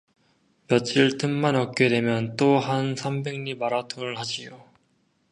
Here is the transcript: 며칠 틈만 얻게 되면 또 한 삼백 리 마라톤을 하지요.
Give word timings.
며칠 0.67 1.19
틈만 1.19 1.55
얻게 1.55 1.87
되면 1.87 2.35
또 2.35 2.57
한 2.57 2.95
삼백 2.95 3.43
리 3.43 3.53
마라톤을 3.53 4.17
하지요. 4.17 4.65